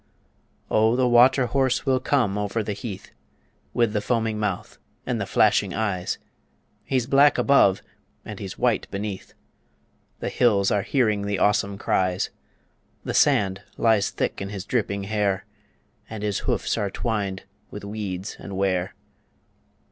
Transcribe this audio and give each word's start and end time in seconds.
O 0.71 0.95
the 0.95 1.07
Water 1.07 1.45
Horse 1.45 1.85
will 1.85 1.99
come 1.99 2.35
over 2.35 2.63
the 2.63 2.73
heath, 2.73 3.11
With 3.71 3.93
the 3.93 4.01
foaming 4.01 4.39
mouth 4.39 4.79
and 5.05 5.21
the 5.21 5.27
flashing 5.27 5.75
eyes, 5.75 6.17
He's 6.83 7.05
black 7.05 7.37
above 7.37 7.83
and 8.25 8.39
he's 8.39 8.57
white 8.57 8.89
beneath 8.89 9.35
The 10.19 10.29
hills 10.29 10.71
are 10.71 10.81
hearing 10.81 11.27
the 11.27 11.37
awesome 11.37 11.77
cries; 11.77 12.31
The 13.03 13.13
sand 13.13 13.61
lies 13.77 14.09
thick 14.09 14.41
in 14.41 14.49
his 14.49 14.65
dripping 14.65 15.03
hair, 15.03 15.45
And 16.09 16.23
his 16.23 16.39
hoofs 16.49 16.79
are 16.79 16.89
twined 16.89 17.43
with 17.69 17.83
weeds 17.85 18.37
and 18.39 18.57
ware. 18.57 18.95